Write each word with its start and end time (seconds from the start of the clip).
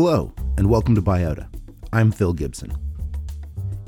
Hello, 0.00 0.32
and 0.56 0.70
welcome 0.70 0.94
to 0.94 1.02
Biota. 1.02 1.48
I'm 1.92 2.12
Phil 2.12 2.32
Gibson. 2.32 2.72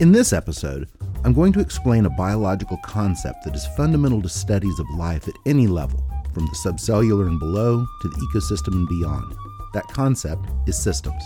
In 0.01 0.11
this 0.11 0.33
episode, 0.33 0.89
I'm 1.23 1.33
going 1.33 1.53
to 1.53 1.61
explain 1.61 2.05
a 2.05 2.11
biological 2.11 2.79
concept 2.79 3.45
that 3.45 3.55
is 3.55 3.69
fundamental 3.77 4.21
to 4.23 4.29
studies 4.29 4.81
of 4.81 4.91
life 4.99 5.29
at 5.29 5.37
any 5.47 5.69
level, 5.69 6.05
from 6.35 6.47
the 6.47 6.59
subcellular 6.65 7.29
and 7.29 7.39
below 7.39 7.87
to 8.03 8.09
the 8.09 8.29
ecosystem 8.29 8.73
and 8.73 8.89
beyond. 8.89 9.37
That 9.73 9.87
concept 9.87 10.49
is 10.67 10.77
systems. 10.77 11.23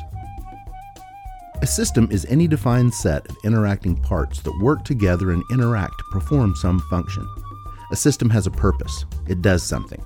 A 1.63 1.67
system 1.67 2.07
is 2.11 2.27
any 2.27 2.47
defined 2.47 2.93
set 2.93 3.27
of 3.31 3.39
interacting 3.43 3.97
parts 3.97 4.43
that 4.43 4.61
work 4.61 4.85
together 4.85 5.31
and 5.31 5.43
interact 5.51 5.97
to 5.97 6.05
perform 6.13 6.55
some 6.57 6.81
function. 6.91 7.27
A 7.91 7.97
system 7.97 8.29
has 8.29 8.47
a 8.47 8.51
purpose, 8.51 9.07
it 9.29 9.41
does 9.41 9.63
something. 9.63 10.05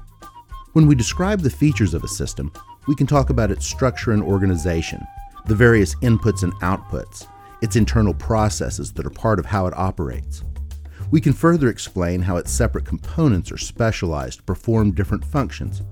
When 0.74 0.86
we 0.86 0.94
describe 0.94 1.40
the 1.40 1.50
features 1.50 1.94
of 1.94 2.04
a 2.04 2.08
system, 2.08 2.52
we 2.88 2.94
can 2.96 3.06
talk 3.06 3.28
about 3.28 3.50
its 3.50 3.66
structure 3.66 4.12
and 4.12 4.22
organization, 4.22 5.06
the 5.44 5.54
various 5.54 5.94
inputs 5.96 6.42
and 6.42 6.54
outputs, 6.54 7.28
its 7.60 7.76
internal 7.76 8.14
processes 8.14 8.92
that 8.94 9.04
are 9.04 9.10
part 9.10 9.38
of 9.38 9.44
how 9.44 9.66
it 9.66 9.76
operates. 9.76 10.42
We 11.10 11.20
can 11.20 11.34
further 11.34 11.68
explain 11.68 12.22
how 12.22 12.38
its 12.38 12.50
separate 12.50 12.86
components 12.86 13.52
are 13.52 13.58
specialized 13.58 14.38
to 14.38 14.44
perform 14.44 14.92
different 14.92 15.22
functions. 15.22 15.82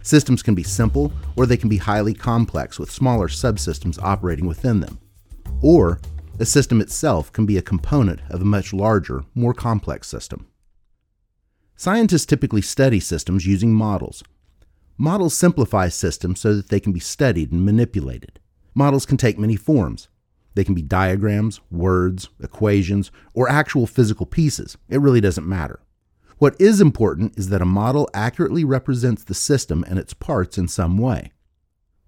Systems 0.00 0.42
can 0.42 0.54
be 0.54 0.62
simple, 0.62 1.12
or 1.36 1.44
they 1.44 1.58
can 1.58 1.68
be 1.68 1.76
highly 1.76 2.14
complex 2.14 2.78
with 2.78 2.90
smaller 2.90 3.28
subsystems 3.28 4.02
operating 4.02 4.46
within 4.46 4.80
them. 4.80 4.98
Or, 5.60 6.00
a 6.38 6.46
system 6.46 6.80
itself 6.80 7.30
can 7.32 7.44
be 7.44 7.58
a 7.58 7.62
component 7.62 8.20
of 8.30 8.40
a 8.40 8.46
much 8.46 8.72
larger, 8.72 9.24
more 9.34 9.52
complex 9.52 10.08
system. 10.08 10.46
Scientists 11.76 12.24
typically 12.24 12.62
study 12.62 13.00
systems 13.00 13.44
using 13.44 13.74
models. 13.74 14.22
Models 14.98 15.34
simplify 15.34 15.88
systems 15.88 16.40
so 16.40 16.54
that 16.54 16.68
they 16.70 16.80
can 16.80 16.92
be 16.92 17.00
studied 17.00 17.52
and 17.52 17.64
manipulated. 17.64 18.40
Models 18.74 19.04
can 19.04 19.18
take 19.18 19.38
many 19.38 19.54
forms. 19.54 20.08
They 20.54 20.64
can 20.64 20.74
be 20.74 20.80
diagrams, 20.80 21.60
words, 21.70 22.30
equations, 22.42 23.10
or 23.34 23.46
actual 23.46 23.86
physical 23.86 24.24
pieces. 24.24 24.78
It 24.88 25.02
really 25.02 25.20
doesn't 25.20 25.46
matter. 25.46 25.80
What 26.38 26.58
is 26.58 26.80
important 26.80 27.38
is 27.38 27.50
that 27.50 27.60
a 27.60 27.66
model 27.66 28.08
accurately 28.14 28.64
represents 28.64 29.22
the 29.22 29.34
system 29.34 29.84
and 29.86 29.98
its 29.98 30.14
parts 30.14 30.56
in 30.56 30.66
some 30.66 30.96
way. 30.96 31.32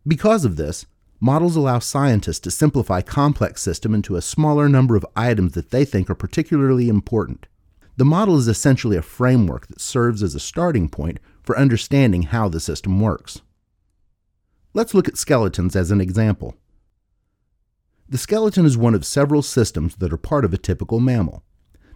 Because 0.06 0.46
of 0.46 0.56
this, 0.56 0.86
models 1.20 1.56
allow 1.56 1.80
scientists 1.80 2.40
to 2.40 2.50
simplify 2.50 3.02
complex 3.02 3.60
system 3.60 3.94
into 3.94 4.16
a 4.16 4.22
smaller 4.22 4.66
number 4.66 4.96
of 4.96 5.06
items 5.14 5.52
that 5.52 5.70
they 5.70 5.84
think 5.84 6.08
are 6.08 6.14
particularly 6.14 6.88
important. 6.88 7.46
The 7.98 8.06
model 8.06 8.38
is 8.38 8.48
essentially 8.48 8.96
a 8.96 9.02
framework 9.02 9.66
that 9.66 9.80
serves 9.80 10.22
as 10.22 10.34
a 10.34 10.40
starting 10.40 10.88
point 10.88 11.18
for 11.48 11.58
understanding 11.58 12.24
how 12.24 12.46
the 12.46 12.60
system 12.60 13.00
works. 13.00 13.40
Let's 14.74 14.92
look 14.92 15.08
at 15.08 15.16
skeletons 15.16 15.74
as 15.74 15.90
an 15.90 15.98
example. 15.98 16.58
The 18.06 18.18
skeleton 18.18 18.66
is 18.66 18.76
one 18.76 18.94
of 18.94 19.06
several 19.06 19.40
systems 19.40 19.96
that 19.96 20.12
are 20.12 20.18
part 20.18 20.44
of 20.44 20.52
a 20.52 20.58
typical 20.58 21.00
mammal. 21.00 21.42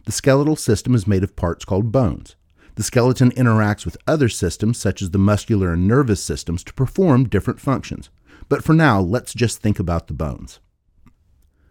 The 0.06 0.12
skeletal 0.12 0.56
system 0.56 0.94
is 0.94 1.06
made 1.06 1.22
of 1.22 1.36
parts 1.36 1.66
called 1.66 1.92
bones. 1.92 2.34
The 2.76 2.82
skeleton 2.82 3.30
interacts 3.32 3.84
with 3.84 3.98
other 4.06 4.30
systems, 4.30 4.78
such 4.78 5.02
as 5.02 5.10
the 5.10 5.18
muscular 5.18 5.74
and 5.74 5.86
nervous 5.86 6.24
systems, 6.24 6.64
to 6.64 6.72
perform 6.72 7.28
different 7.28 7.60
functions. 7.60 8.08
But 8.48 8.64
for 8.64 8.72
now, 8.72 9.02
let's 9.02 9.34
just 9.34 9.58
think 9.58 9.78
about 9.78 10.06
the 10.06 10.14
bones. 10.14 10.60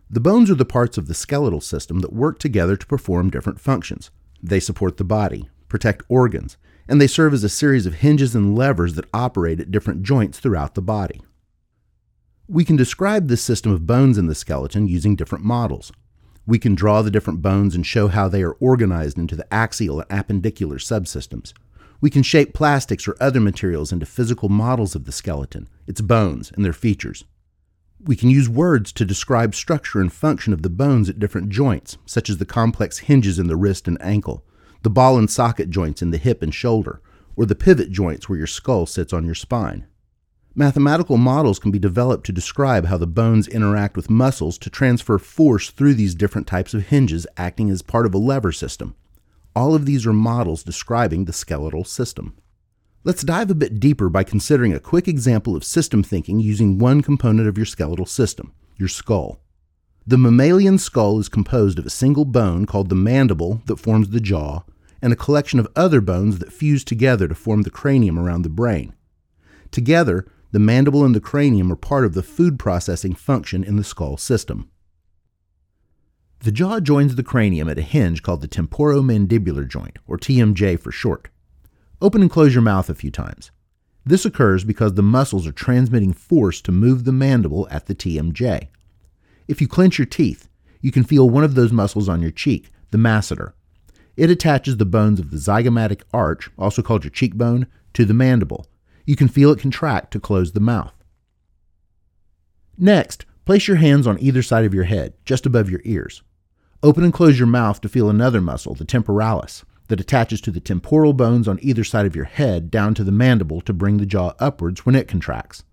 The 0.08 0.20
bones 0.20 0.52
are 0.52 0.56
the 0.56 0.66
parts 0.66 1.00
of 1.00 1.08
the 1.08 1.16
skeletal 1.16 1.62
system 1.62 2.02
that 2.02 2.14
work 2.14 2.38
together 2.38 2.78
to 2.78 2.86
perform 2.86 3.32
different 3.32 3.60
functions. 3.60 4.12
They 4.40 4.60
support 4.60 4.98
the 4.98 5.04
body, 5.04 5.50
protect 5.72 6.04
organs, 6.10 6.58
and 6.88 7.00
they 7.00 7.08
serve 7.08 7.34
as 7.34 7.46
a 7.46 7.50
series 7.50 7.86
of 7.86 7.96
hinges 7.96 8.36
and 8.36 8.56
levers 8.56 8.96
that 8.96 9.10
operate 9.14 9.62
at 9.62 9.72
different 9.72 10.04
joints 10.04 10.38
throughout 10.38 10.76
the 10.76 10.82
body. 10.82 11.22
We 12.50 12.66
can 12.66 12.76
describe 12.76 13.30
this 13.30 13.42
system 13.42 13.72
of 13.72 13.88
bones 13.88 14.18
in 14.18 14.28
the 14.28 14.36
skeleton 14.36 14.90
using 14.90 15.16
different 15.16 15.46
models. 15.46 15.94
We 16.46 16.60
can 16.60 16.76
draw 16.76 17.02
the 17.02 17.10
different 17.10 17.42
bones 17.42 17.74
and 17.74 17.86
show 17.86 18.10
how 18.10 18.28
they 18.28 18.44
are 18.44 18.58
organized 18.60 19.18
into 19.18 19.38
the 19.38 19.52
axial 19.54 20.02
and 20.02 20.10
appendicular 20.10 20.76
subsystems. 20.76 21.54
We 22.02 22.10
can 22.10 22.24
shape 22.24 22.54
plastics 22.54 23.08
or 23.08 23.16
other 23.22 23.40
materials 23.40 23.94
into 23.94 24.06
physical 24.06 24.50
models 24.50 24.94
of 24.94 25.06
the 25.06 25.14
skeleton, 25.14 25.70
its 25.88 26.02
bones, 26.02 26.52
and 26.54 26.66
their 26.66 26.74
features. 26.74 27.24
We 28.04 28.18
can 28.18 28.30
use 28.30 28.50
words 28.50 28.92
to 28.94 29.06
describe 29.06 29.56
structure 29.56 30.02
and 30.02 30.12
function 30.12 30.52
of 30.52 30.64
the 30.64 30.70
bones 30.70 31.08
at 31.08 31.20
different 31.20 31.50
joints, 31.50 31.98
such 32.06 32.30
as 32.30 32.40
the 32.40 32.46
complex 32.46 32.98
hinges 32.98 33.40
in 33.40 33.48
the 33.48 33.56
wrist 33.56 33.88
and 33.88 34.02
ankle, 34.02 34.44
the 34.84 34.90
ball 34.90 35.18
and 35.18 35.30
socket 35.30 35.70
joints 35.70 36.02
in 36.02 36.12
the 36.12 36.18
hip 36.18 36.42
and 36.42 36.54
shoulder, 36.54 37.02
or 37.36 37.46
the 37.46 37.56
pivot 37.56 37.92
joints 37.92 38.28
where 38.28 38.38
your 38.38 38.48
skull 38.48 38.86
sits 38.86 39.14
on 39.14 39.26
your 39.26 39.36
spine. 39.36 39.88
Mathematical 40.54 41.16
models 41.16 41.60
can 41.60 41.72
be 41.72 41.80
developed 41.80 42.26
to 42.26 42.34
describe 42.34 42.86
how 42.86 42.98
the 42.98 43.08
bones 43.08 43.48
interact 43.48 43.96
with 43.96 44.10
muscles 44.10 44.58
to 44.58 44.70
transfer 44.70 45.18
force 45.18 45.70
through 45.70 45.94
these 45.94 46.14
different 46.14 46.46
types 46.46 46.74
of 46.74 46.88
hinges 46.88 47.26
acting 47.38 47.70
as 47.70 47.82
part 47.82 48.06
of 48.06 48.14
a 48.14 48.18
lever 48.18 48.52
system. 48.52 48.96
All 49.56 49.74
of 49.74 49.86
these 49.86 50.06
are 50.06 50.14
models 50.14 50.64
describing 50.64 51.24
the 51.24 51.34
skeletal 51.34 51.86
system. 51.86 52.36
Let's 53.04 53.24
dive 53.24 53.50
a 53.50 53.56
bit 53.56 53.80
deeper 53.80 54.10
by 54.10 54.24
considering 54.24 54.74
a 54.74 54.80
quick 54.80 55.08
example 55.08 55.56
of 55.56 55.64
system 55.64 56.04
thinking 56.04 56.40
using 56.40 56.78
one 56.78 57.02
component 57.02 57.48
of 57.48 57.58
your 57.58 57.66
skeletal 57.66 58.06
system, 58.06 58.54
your 58.78 58.90
skull. 58.90 59.40
The 60.06 60.18
mammalian 60.18 60.80
skull 60.80 61.20
is 61.20 61.30
composed 61.30 61.78
of 61.78 61.86
a 61.86 61.92
single 61.92 62.26
bone 62.26 62.66
called 62.66 62.90
the 62.90 62.96
mandible 62.96 63.62
that 63.66 63.80
forms 63.80 64.10
the 64.10 64.20
jaw, 64.20 64.64
and 65.00 65.14
a 65.14 65.18
collection 65.18 65.60
of 65.60 65.68
other 65.76 66.02
bones 66.02 66.40
that 66.40 66.52
fuse 66.52 66.84
together 66.84 67.28
to 67.28 67.36
form 67.36 67.62
the 67.62 67.70
cranium 67.70 68.18
around 68.18 68.42
the 68.42 68.50
brain. 68.50 68.94
Together, 69.70 70.26
the 70.52 70.60
mandible 70.60 71.06
and 71.06 71.14
the 71.16 71.22
cranium 71.22 71.72
are 71.72 71.76
part 71.76 72.04
of 72.04 72.14
the 72.14 72.24
food 72.24 72.58
processing 72.58 73.14
function 73.14 73.64
in 73.64 73.76
the 73.76 73.84
skull 73.84 74.18
system. 74.18 74.70
The 76.40 76.52
jaw 76.52 76.80
joins 76.80 77.16
the 77.16 77.24
cranium 77.24 77.70
at 77.70 77.78
a 77.78 77.84
hinge 77.84 78.24
called 78.24 78.42
the 78.42 78.48
temporomandibular 78.48 79.68
joint, 79.68 80.00
or 80.08 80.18
TMJ 80.18 80.80
for 80.80 80.92
short. 80.92 81.30
Open 82.02 82.24
and 82.24 82.32
close 82.32 82.56
your 82.56 82.64
mouth 82.64 82.90
a 82.90 82.96
few 82.96 83.12
times. 83.12 83.52
This 84.04 84.26
occurs 84.26 84.64
because 84.64 84.96
the 84.96 85.04
muscles 85.04 85.46
are 85.46 85.52
transmitting 85.52 86.14
force 86.14 86.60
to 86.62 86.72
move 86.72 87.04
the 87.04 87.12
mandible 87.12 87.68
at 87.70 87.86
the 87.86 87.94
TMJ. 87.94 88.70
If 89.52 89.60
you 89.60 89.68
clench 89.68 89.98
your 89.98 90.06
teeth, 90.06 90.48
you 90.80 90.94
can 90.94 91.04
feel 91.04 91.30
one 91.30 91.44
of 91.44 91.56
those 91.56 91.74
muscles 91.74 92.08
on 92.08 92.22
your 92.22 92.32
cheek, 92.32 92.70
the 92.92 92.98
masseter. 92.98 93.52
It 94.16 94.30
attaches 94.30 94.78
the 94.78 94.86
bones 94.86 95.20
of 95.20 95.30
the 95.30 95.36
zygomatic 95.36 96.04
arch, 96.14 96.50
also 96.58 96.82
called 96.82 97.04
your 97.04 97.12
cheekbone, 97.12 97.68
to 97.96 98.06
the 98.06 98.14
mandible, 98.14 98.68
you 99.06 99.18
can 99.18 99.28
feel 99.28 99.52
it 99.52 99.60
contract 99.60 100.12
to 100.12 100.22
close 100.22 100.54
the 100.54 100.62
mouth. 100.62 100.94
Next, 102.78 103.26
place 103.44 103.68
your 103.68 103.76
hands 103.76 104.08
on 104.08 104.18
either 104.22 104.42
side 104.42 104.64
of 104.64 104.74
your 104.74 104.86
head, 104.86 105.16
just 105.26 105.46
above 105.46 105.70
your 105.70 105.82
ears. 105.84 106.24
Open 106.82 107.04
and 107.04 107.12
close 107.12 107.38
your 107.38 107.48
mouth 107.48 107.82
to 107.82 107.90
feel 107.90 108.10
another 108.10 108.40
muscle, 108.40 108.74
the 108.74 108.86
temporalis, 108.86 109.66
that 109.90 110.00
attaches 110.00 110.40
to 110.40 110.52
the 110.52 110.62
temporal 110.62 111.12
bones 111.12 111.50
on 111.50 111.60
either 111.62 111.84
side 111.84 112.06
of 112.06 112.16
your 112.16 112.24
head 112.24 112.72
down 112.72 112.94
to 112.94 113.04
the 113.04 113.12
mandible 113.12 113.60
to 113.60 113.74
bring 113.74 113.98
the 113.98 114.06
jaw 114.06 114.34
upwards 114.40 114.86
when 114.86 114.96
it 114.96 115.10
contracts. 115.10 115.66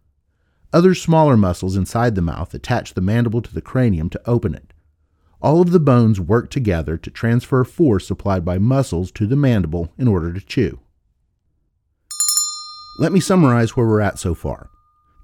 Other 0.72 0.94
smaller 0.94 1.36
muscles 1.36 1.76
inside 1.76 2.14
the 2.14 2.22
mouth 2.22 2.52
attach 2.52 2.94
the 2.94 3.00
mandible 3.00 3.40
to 3.40 3.54
the 3.54 3.62
cranium 3.62 4.10
to 4.10 4.20
open 4.28 4.54
it. 4.54 4.74
All 5.40 5.62
of 5.62 5.70
the 5.70 5.80
bones 5.80 6.20
work 6.20 6.50
together 6.50 6.98
to 6.98 7.10
transfer 7.10 7.64
force 7.64 8.06
supplied 8.06 8.44
by 8.44 8.58
muscles 8.58 9.10
to 9.12 9.26
the 9.26 9.36
mandible 9.36 9.92
in 9.96 10.08
order 10.08 10.32
to 10.32 10.44
chew. 10.44 10.80
Let 12.98 13.12
me 13.12 13.20
summarize 13.20 13.76
where 13.76 13.86
we're 13.86 14.00
at 14.00 14.18
so 14.18 14.34
far. 14.34 14.68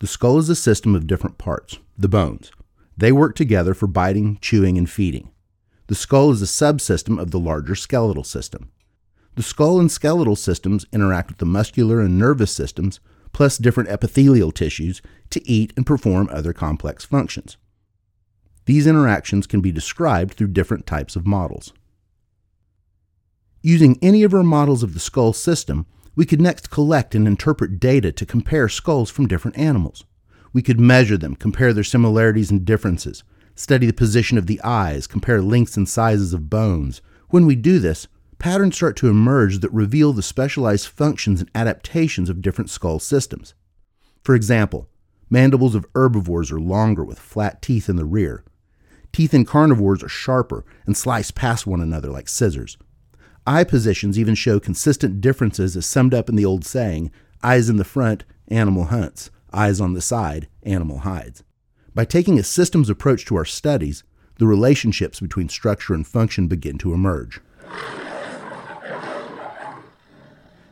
The 0.00 0.06
skull 0.06 0.38
is 0.38 0.48
a 0.48 0.54
system 0.54 0.94
of 0.94 1.06
different 1.06 1.38
parts, 1.38 1.78
the 1.98 2.08
bones. 2.08 2.52
They 2.96 3.12
work 3.12 3.34
together 3.34 3.74
for 3.74 3.86
biting, 3.86 4.38
chewing, 4.40 4.78
and 4.78 4.88
feeding. 4.88 5.30
The 5.88 5.94
skull 5.94 6.30
is 6.30 6.40
a 6.40 6.46
subsystem 6.46 7.20
of 7.20 7.32
the 7.32 7.40
larger 7.40 7.74
skeletal 7.74 8.24
system. 8.24 8.70
The 9.34 9.42
skull 9.42 9.80
and 9.80 9.90
skeletal 9.90 10.36
systems 10.36 10.86
interact 10.92 11.28
with 11.28 11.38
the 11.38 11.46
muscular 11.46 12.00
and 12.00 12.16
nervous 12.16 12.52
systems, 12.52 13.00
plus 13.34 13.58
different 13.58 13.90
epithelial 13.90 14.50
tissues, 14.50 15.02
to 15.28 15.46
eat 15.46 15.74
and 15.76 15.84
perform 15.84 16.28
other 16.32 16.54
complex 16.54 17.04
functions. 17.04 17.58
These 18.64 18.86
interactions 18.86 19.46
can 19.46 19.60
be 19.60 19.72
described 19.72 20.34
through 20.34 20.48
different 20.48 20.86
types 20.86 21.16
of 21.16 21.26
models. 21.26 21.74
Using 23.60 23.98
any 24.00 24.22
of 24.22 24.32
our 24.32 24.42
models 24.42 24.82
of 24.82 24.94
the 24.94 25.00
skull 25.00 25.32
system, 25.32 25.86
we 26.14 26.24
could 26.24 26.40
next 26.40 26.70
collect 26.70 27.14
and 27.14 27.26
interpret 27.26 27.80
data 27.80 28.12
to 28.12 28.26
compare 28.26 28.68
skulls 28.68 29.10
from 29.10 29.26
different 29.26 29.58
animals. 29.58 30.04
We 30.52 30.62
could 30.62 30.78
measure 30.78 31.18
them, 31.18 31.34
compare 31.34 31.72
their 31.72 31.84
similarities 31.84 32.50
and 32.50 32.64
differences, 32.64 33.24
study 33.54 33.86
the 33.86 33.92
position 33.92 34.38
of 34.38 34.46
the 34.46 34.60
eyes, 34.62 35.06
compare 35.06 35.42
lengths 35.42 35.76
and 35.76 35.88
sizes 35.88 36.32
of 36.32 36.48
bones. 36.48 37.02
When 37.30 37.46
we 37.46 37.56
do 37.56 37.78
this, 37.80 38.06
patterns 38.38 38.76
start 38.76 38.96
to 38.96 39.08
emerge 39.08 39.58
that 39.60 39.72
reveal 39.72 40.12
the 40.12 40.22
specialized 40.22 40.88
functions 40.88 41.40
and 41.40 41.50
adaptations 41.54 42.28
of 42.28 42.42
different 42.42 42.70
skull 42.70 42.98
systems. 42.98 43.54
For 44.22 44.34
example, 44.34 44.88
mandibles 45.30 45.74
of 45.74 45.86
herbivores 45.94 46.50
are 46.50 46.60
longer 46.60 47.04
with 47.04 47.18
flat 47.18 47.60
teeth 47.62 47.88
in 47.88 47.96
the 47.96 48.04
rear. 48.04 48.44
Teeth 49.12 49.34
in 49.34 49.44
carnivores 49.44 50.02
are 50.02 50.08
sharper 50.08 50.64
and 50.86 50.96
slice 50.96 51.30
past 51.30 51.66
one 51.66 51.80
another 51.80 52.10
like 52.10 52.28
scissors. 52.28 52.76
Eye 53.46 53.64
positions 53.64 54.18
even 54.18 54.34
show 54.34 54.58
consistent 54.58 55.20
differences 55.20 55.76
as 55.76 55.86
summed 55.86 56.14
up 56.14 56.28
in 56.28 56.36
the 56.36 56.44
old 56.44 56.64
saying 56.64 57.10
eyes 57.42 57.68
in 57.68 57.76
the 57.76 57.84
front, 57.84 58.24
animal 58.48 58.84
hunts, 58.84 59.30
eyes 59.52 59.80
on 59.80 59.92
the 59.92 60.00
side, 60.00 60.48
animal 60.62 61.00
hides. 61.00 61.44
By 61.94 62.06
taking 62.06 62.38
a 62.38 62.42
systems 62.42 62.88
approach 62.88 63.26
to 63.26 63.36
our 63.36 63.44
studies, 63.44 64.02
the 64.38 64.46
relationships 64.46 65.20
between 65.20 65.48
structure 65.48 65.94
and 65.94 66.06
function 66.06 66.48
begin 66.48 66.78
to 66.78 66.94
emerge. 66.94 67.40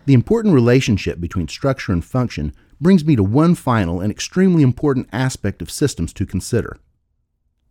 The 0.05 0.15
important 0.15 0.55
relationship 0.55 1.21
between 1.21 1.47
structure 1.47 1.93
and 1.93 2.05
function 2.05 2.53
brings 2.81 3.05
me 3.05 3.15
to 3.15 3.23
one 3.23 3.55
final 3.55 4.01
and 4.01 4.11
extremely 4.11 4.63
important 4.63 5.09
aspect 5.13 5.63
of 5.63 5.71
systems 5.71 6.13
to 6.15 6.27
consider. 6.27 6.77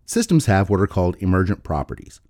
Systems 0.05 0.45
have 0.45 0.69
what 0.69 0.79
are 0.79 0.87
called 0.87 1.17
emergent 1.19 1.63
properties. 1.63 2.21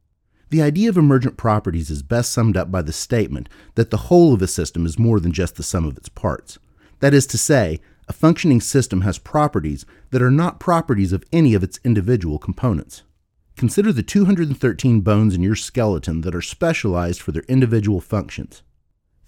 The 0.49 0.61
idea 0.61 0.89
of 0.89 0.97
emergent 0.97 1.37
properties 1.37 1.89
is 1.89 2.01
best 2.01 2.31
summed 2.31 2.57
up 2.57 2.71
by 2.71 2.81
the 2.81 2.91
statement 2.91 3.47
that 3.75 3.91
the 3.91 3.97
whole 3.97 4.33
of 4.33 4.41
a 4.41 4.47
system 4.47 4.85
is 4.85 4.99
more 4.99 5.19
than 5.19 5.31
just 5.31 5.55
the 5.55 5.63
sum 5.63 5.85
of 5.85 5.97
its 5.97 6.09
parts. 6.09 6.57
That 6.99 7.13
is 7.13 7.27
to 7.27 7.37
say, 7.37 7.79
a 8.07 8.13
functioning 8.13 8.59
system 8.59 9.01
has 9.01 9.17
properties 9.17 9.85
that 10.09 10.21
are 10.21 10.31
not 10.31 10.59
properties 10.59 11.13
of 11.13 11.23
any 11.31 11.53
of 11.53 11.63
its 11.63 11.79
individual 11.85 12.39
components. 12.39 13.03
Consider 13.55 13.93
the 13.93 14.03
213 14.03 15.01
bones 15.01 15.35
in 15.35 15.43
your 15.43 15.55
skeleton 15.55 16.21
that 16.21 16.35
are 16.35 16.41
specialized 16.41 17.21
for 17.21 17.31
their 17.31 17.43
individual 17.43 18.01
functions. 18.01 18.63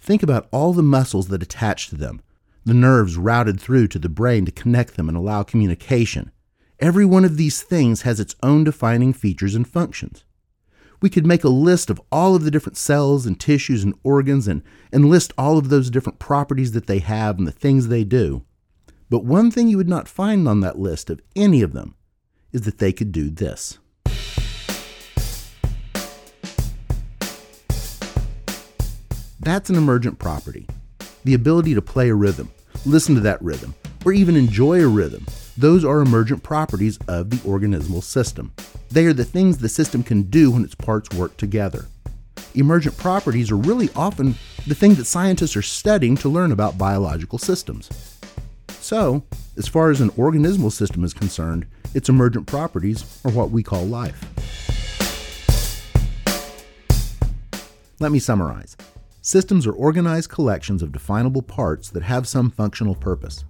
Think 0.04 0.22
about 0.22 0.48
all 0.52 0.74
the 0.74 0.82
muscles 0.82 1.28
that 1.28 1.42
attach 1.42 1.88
to 1.88 1.96
them, 1.96 2.20
the 2.62 2.74
nerves 2.74 3.16
routed 3.16 3.58
through 3.58 3.88
to 3.88 3.98
the 3.98 4.10
brain 4.10 4.44
to 4.44 4.52
connect 4.52 4.96
them 4.96 5.08
and 5.08 5.16
allow 5.16 5.42
communication. 5.42 6.30
Every 6.78 7.06
one 7.06 7.24
of 7.24 7.38
these 7.38 7.62
things 7.62 8.02
has 8.02 8.20
its 8.20 8.34
own 8.42 8.64
defining 8.64 9.14
features 9.14 9.54
and 9.54 9.66
functions. 9.66 10.26
We 11.00 11.08
could 11.08 11.24
make 11.24 11.42
a 11.42 11.48
list 11.48 11.88
of 11.88 12.02
all 12.12 12.34
of 12.34 12.44
the 12.44 12.50
different 12.50 12.76
cells 12.76 13.24
and 13.24 13.40
tissues 13.40 13.82
and 13.82 13.94
organs 14.02 14.46
and, 14.46 14.62
and 14.92 15.08
list 15.08 15.32
all 15.38 15.56
of 15.56 15.70
those 15.70 15.88
different 15.88 16.18
properties 16.18 16.72
that 16.72 16.86
they 16.86 16.98
have 16.98 17.38
and 17.38 17.46
the 17.46 17.50
things 17.50 17.88
they 17.88 18.04
do. 18.04 18.44
But 19.08 19.24
one 19.24 19.50
thing 19.50 19.68
you 19.68 19.78
would 19.78 19.88
not 19.88 20.06
find 20.06 20.46
on 20.46 20.60
that 20.60 20.78
list 20.78 21.08
of 21.08 21.22
any 21.34 21.62
of 21.62 21.72
them 21.72 21.94
is 22.52 22.60
that 22.62 22.76
they 22.76 22.92
could 22.92 23.10
do 23.10 23.30
this. 23.30 23.78
That's 29.40 29.70
an 29.70 29.76
emergent 29.76 30.18
property. 30.18 30.66
The 31.24 31.34
ability 31.34 31.74
to 31.74 31.82
play 31.82 32.08
a 32.08 32.14
rhythm, 32.14 32.50
listen 32.86 33.14
to 33.14 33.20
that 33.22 33.42
rhythm, 33.42 33.74
or 34.04 34.12
even 34.12 34.36
enjoy 34.36 34.82
a 34.82 34.88
rhythm. 34.88 35.26
Those 35.56 35.84
are 35.84 36.00
emergent 36.00 36.42
properties 36.42 36.98
of 37.08 37.30
the 37.30 37.36
organismal 37.38 38.02
system. 38.02 38.52
They 38.90 39.06
are 39.06 39.12
the 39.12 39.24
things 39.24 39.58
the 39.58 39.68
system 39.68 40.02
can 40.02 40.22
do 40.24 40.50
when 40.50 40.64
its 40.64 40.74
parts 40.74 41.16
work 41.16 41.36
together. 41.36 41.86
Emergent 42.54 42.96
properties 42.96 43.50
are 43.50 43.56
really 43.56 43.88
often 43.96 44.34
the 44.66 44.74
thing 44.74 44.94
that 44.94 45.06
scientists 45.06 45.56
are 45.56 45.62
studying 45.62 46.16
to 46.18 46.28
learn 46.28 46.52
about 46.52 46.78
biological 46.78 47.38
systems. 47.38 47.90
So, 48.68 49.24
as 49.56 49.66
far 49.66 49.90
as 49.90 50.00
an 50.00 50.10
organismal 50.10 50.70
system 50.70 51.04
is 51.04 51.14
concerned, 51.14 51.66
its 51.94 52.08
emergent 52.08 52.46
properties 52.46 53.20
are 53.24 53.30
what 53.32 53.50
we 53.50 53.62
call 53.62 53.84
life. 53.84 54.24
Let 58.00 58.12
me 58.12 58.18
summarize. 58.18 58.76
Systems 59.26 59.66
are 59.66 59.72
organized 59.72 60.28
collections 60.28 60.82
of 60.82 60.92
definable 60.92 61.40
parts 61.40 61.88
that 61.88 62.02
have 62.02 62.28
some 62.28 62.50
functional 62.50 62.94
purpose. 62.94 63.46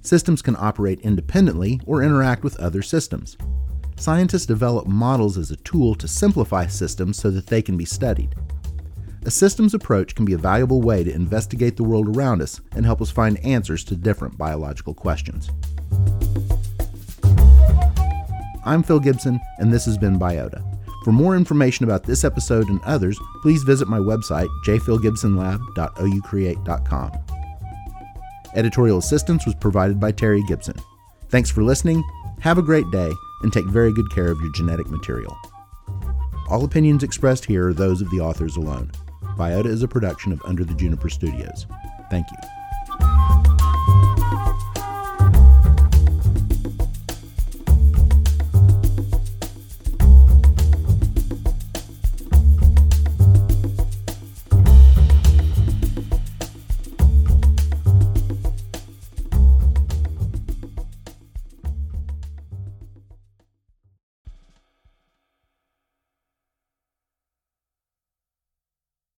Systems 0.00 0.40
can 0.40 0.56
operate 0.58 0.98
independently 1.00 1.78
or 1.84 2.02
interact 2.02 2.42
with 2.42 2.58
other 2.58 2.80
systems. 2.80 3.36
Scientists 3.98 4.46
develop 4.46 4.86
models 4.86 5.36
as 5.36 5.50
a 5.50 5.56
tool 5.56 5.94
to 5.94 6.08
simplify 6.08 6.66
systems 6.66 7.18
so 7.18 7.30
that 7.30 7.48
they 7.48 7.60
can 7.60 7.76
be 7.76 7.84
studied. 7.84 8.34
A 9.26 9.30
systems 9.30 9.74
approach 9.74 10.14
can 10.14 10.24
be 10.24 10.32
a 10.32 10.38
valuable 10.38 10.80
way 10.80 11.04
to 11.04 11.14
investigate 11.14 11.76
the 11.76 11.84
world 11.84 12.16
around 12.16 12.40
us 12.40 12.62
and 12.74 12.86
help 12.86 13.02
us 13.02 13.10
find 13.10 13.38
answers 13.44 13.84
to 13.84 13.96
different 13.96 14.38
biological 14.38 14.94
questions. 14.94 15.50
I'm 18.64 18.82
Phil 18.82 19.00
Gibson, 19.00 19.38
and 19.58 19.70
this 19.70 19.84
has 19.84 19.98
been 19.98 20.18
Biota. 20.18 20.73
For 21.04 21.12
more 21.12 21.36
information 21.36 21.84
about 21.84 22.02
this 22.04 22.24
episode 22.24 22.70
and 22.70 22.80
others, 22.82 23.20
please 23.42 23.62
visit 23.62 23.88
my 23.88 23.98
website, 23.98 24.48
jphilgibsonlab.oucreate.com. 24.64 27.12
Editorial 28.56 28.98
assistance 28.98 29.44
was 29.44 29.54
provided 29.56 30.00
by 30.00 30.12
Terry 30.12 30.42
Gibson. 30.48 30.76
Thanks 31.28 31.50
for 31.50 31.62
listening, 31.62 32.02
have 32.40 32.56
a 32.56 32.62
great 32.62 32.90
day, 32.90 33.12
and 33.42 33.52
take 33.52 33.66
very 33.66 33.92
good 33.92 34.10
care 34.12 34.28
of 34.28 34.40
your 34.40 34.50
genetic 34.52 34.88
material. 34.88 35.36
All 36.48 36.64
opinions 36.64 37.02
expressed 37.02 37.44
here 37.44 37.68
are 37.68 37.74
those 37.74 38.00
of 38.00 38.08
the 38.10 38.20
authors 38.20 38.56
alone. 38.56 38.90
Biota 39.36 39.66
is 39.66 39.82
a 39.82 39.88
production 39.88 40.32
of 40.32 40.40
Under 40.46 40.64
the 40.64 40.72
Juniper 40.74 41.10
Studios. 41.10 41.66
Thank 42.10 42.26
you. 42.30 42.38